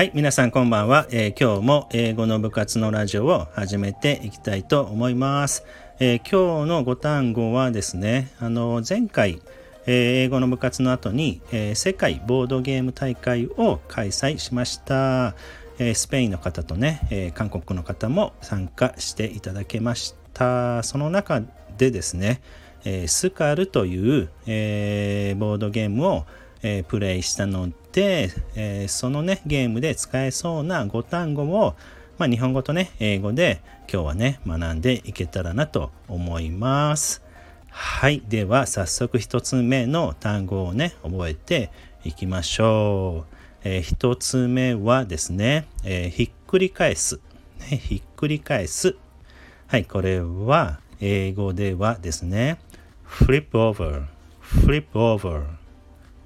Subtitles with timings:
[0.00, 5.62] はい、皆さんこんばんは、えー、今日も英語の部活のラジオを始めていきたいと思います。
[5.98, 9.42] えー、今日の5単語はですね、あの前回、
[9.84, 15.34] えー、英語の部活の後に、え世界ボードゲーム大会を開催しました。
[15.78, 20.82] えスペインの方とね、え韓国の方も参加していただけました。
[20.82, 21.42] その中
[21.76, 22.40] でですね、
[22.86, 26.24] えスカルという、えボードゲームを
[26.62, 31.74] えー、プレイしたので、えー、そのね、ゲームで使えそうな5単語を、
[32.18, 33.60] まあ、日本語とね、英語で
[33.92, 37.22] 今日はね、学んでいけたらなと思います。
[37.70, 38.22] はい。
[38.28, 41.70] では、早速1つ目の単語をね、覚えて
[42.04, 43.36] いきましょう。
[43.64, 47.20] えー、1つ目はですね、えー、ひっくり返す。
[47.70, 48.96] ね、ひっくり返す。
[49.66, 49.84] はい。
[49.84, 52.58] これは、英語ではですね、
[53.06, 54.04] flip over,
[54.42, 55.59] flip over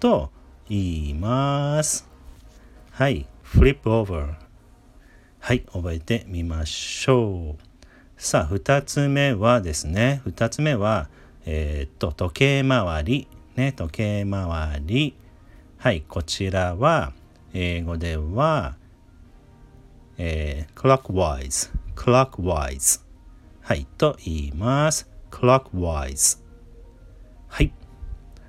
[0.00, 0.30] と
[0.68, 2.08] 言います。
[2.90, 4.34] はい、flip over。
[5.40, 7.62] はい、覚えてみましょう。
[8.16, 11.08] さあ、二つ目はですね、二つ目は、
[11.46, 13.28] えー、っと、時計回り。
[13.56, 15.16] ね、時計回り。
[15.78, 17.12] はい、こちらは、
[17.54, 18.76] 英語では、
[20.18, 23.02] えー、clockwise, clockwise。
[23.62, 25.08] はい、と言います。
[25.30, 26.40] clockwise。
[27.48, 27.72] はい。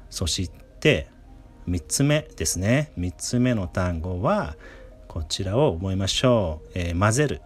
[0.09, 1.09] そして、
[1.69, 2.91] 3つ目ですね。
[2.97, 4.55] 3つ目の単語は
[5.07, 7.41] こちらを覚えましょう、えー、混ぜる。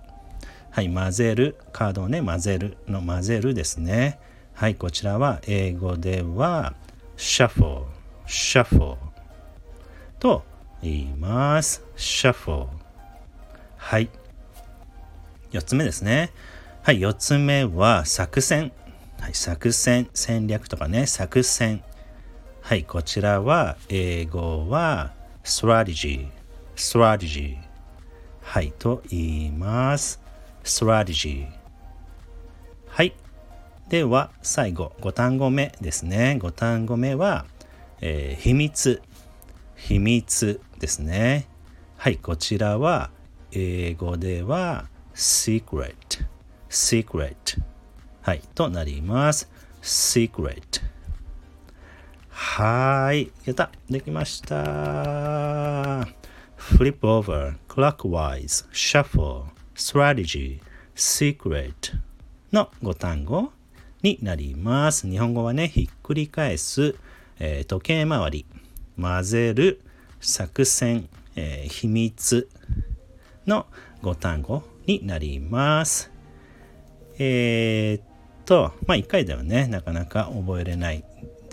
[0.71, 1.55] はい混ぜる。
[1.71, 3.01] カードをね混ぜるの。
[3.01, 4.19] 混ぜるですね。
[4.53, 6.75] はいこちらは英語では
[7.17, 7.85] shuffle
[8.27, 8.97] shuffle
[10.19, 10.43] と
[10.81, 11.83] 言います。
[11.95, 12.67] shuffle
[13.77, 14.09] はい。
[15.51, 16.31] 4つ目ですね。
[16.81, 18.71] はい4つ目は作戦。
[19.19, 21.05] はい、作戦戦略とかね。
[21.05, 21.83] 作戦。
[22.63, 25.11] はい、こちらは英語は
[25.43, 26.29] strategy,
[26.77, 27.57] strategy
[28.41, 30.21] はい、と言います。
[30.63, 31.49] strategy
[32.87, 33.13] はい。
[33.89, 36.39] では、最後、5単語目ですね。
[36.41, 37.45] 5単語目は、
[37.99, 39.01] えー、秘密。
[39.75, 41.47] 秘密ですね。
[41.97, 43.09] はい、こちらは、
[43.51, 45.93] 英語では secret,
[46.69, 47.61] secret
[48.21, 49.49] はい、となります。
[49.81, 50.72] secret
[52.55, 53.31] はい。
[53.45, 53.71] やった。
[53.89, 56.07] できました。
[56.55, 60.59] flip over, clockwise, shuffle, strategy,
[60.95, 61.73] secret
[62.51, 63.51] の5単語
[64.03, 65.09] になります。
[65.09, 66.93] 日本語はね、ひっくり返す、
[67.39, 68.45] えー、時計回り、
[69.01, 69.81] 混ぜる、
[70.21, 72.47] 作戦、えー、秘密
[73.47, 73.65] の
[74.03, 76.11] 5単語になります。
[77.17, 78.03] えー、っ
[78.45, 81.03] と、まあ1回ではね、なかなか覚えれない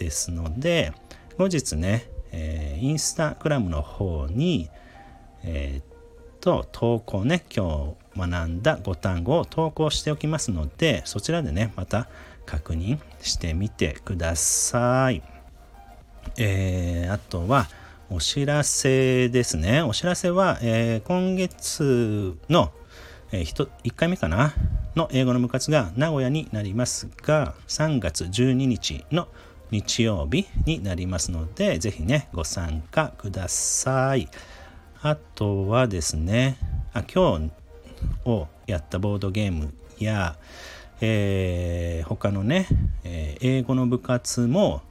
[0.00, 0.92] ですので
[1.36, 4.70] 後日ね、えー、インスタグラムの方に
[5.44, 5.84] えー、っ
[6.40, 12.08] と投稿ね今日学んだ5単語を投稿しておきますのでそちらでねまた
[12.46, 15.22] 確認してみてください。
[16.36, 17.68] えー、あとは
[18.10, 19.82] お知らせですね。
[19.82, 22.72] お知らせは、えー、今月の、
[23.30, 24.52] えー、1, 1回目かな？
[24.96, 29.28] の英語の部活が名古屋になりますが3月12日の
[29.70, 34.28] 日曜日になりますので、ぜひね、ご参加ください。
[35.02, 36.58] あとはですね、
[36.92, 37.50] あ今日
[38.24, 40.36] をやったボードゲームや、
[41.00, 42.66] えー、他のね、
[43.04, 44.82] えー、英語の部活も、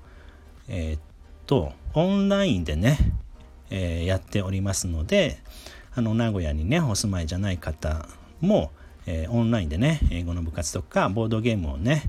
[0.67, 1.01] えー、っ
[1.45, 2.97] と、オンラインでね、
[3.69, 5.39] えー、やっておりますので、
[5.93, 8.07] あの、名古屋にね、お住まいじゃない方
[8.39, 8.71] も、
[9.05, 12.03] えー、オンラインでね、英語の部活とか、ボードゲームをね、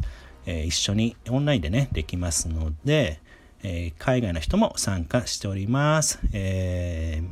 [0.53, 3.21] え、一緒にオンラインでね、できますので、
[3.63, 6.19] え、海外の人も参加しております。
[6.33, 7.23] え、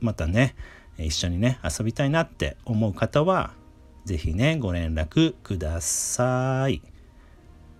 [0.00, 0.54] またね、
[0.98, 3.54] 一緒にね、遊びたいなって思う方は、
[4.04, 6.82] ぜひね、ご連絡ください。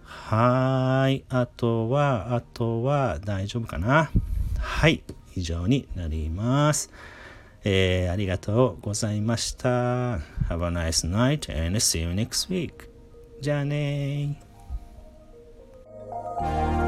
[0.05, 1.25] はい。
[1.29, 4.11] あとは、あとは大丈夫かな？
[4.59, 5.03] はい。
[5.35, 6.91] 以上になります。
[7.65, 9.69] えー、ありがとうございました。
[9.69, 10.19] Have
[10.51, 12.89] a nice night and see you next week.
[13.41, 14.41] じゃあね
[16.43, 16.82] Thank you.